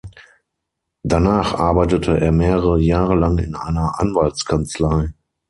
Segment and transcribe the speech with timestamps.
[1.03, 5.13] Danach arbeitete er mehrere Jahre lang in einer Anwaltskanzlei.